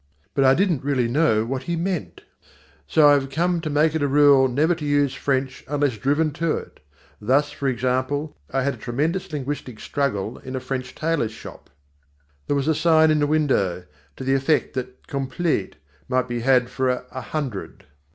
But 0.33 0.45
I 0.45 0.55
didn't 0.55 0.83
really 0.83 1.07
know 1.07 1.45
what 1.45 1.61
he 1.69 1.75
meant. 1.75 2.21
So 2.87 3.07
I 3.07 3.13
have 3.13 3.29
come 3.29 3.61
to 3.61 3.69
make 3.69 3.93
it 3.93 4.01
a 4.01 4.07
rule 4.07 4.47
never 4.47 4.73
to 4.73 4.83
use 4.83 5.13
French 5.13 5.63
unless 5.67 5.99
driven 5.99 6.31
to 6.41 6.57
it. 6.57 6.79
Thus, 7.21 7.51
for 7.51 7.67
example, 7.67 8.35
I 8.49 8.63
had 8.63 8.73
a 8.73 8.77
tremendous 8.77 9.31
linguistic 9.31 9.79
struggle 9.79 10.39
in 10.39 10.55
a 10.55 10.59
French 10.59 10.95
tailors 10.95 11.33
shop. 11.33 11.69
There 12.47 12.55
was 12.55 12.67
a 12.67 12.73
sign 12.73 13.11
in 13.11 13.19
the 13.19 13.27
window 13.27 13.83
to 14.15 14.23
the 14.23 14.33
effect 14.33 14.73
that 14.73 15.05
"completes" 15.05 15.77
might 16.09 16.27
be 16.27 16.39
had 16.39 16.71
"for 16.71 16.89
a 16.89 17.21
hundred." 17.21 17.85